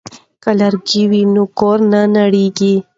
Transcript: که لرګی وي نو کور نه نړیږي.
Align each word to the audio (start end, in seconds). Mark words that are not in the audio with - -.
که 0.43 0.51
لرګی 0.59 1.03
وي 1.09 1.21
نو 1.33 1.43
کور 1.59 1.77
نه 1.91 2.01
نړیږي. 2.17 2.73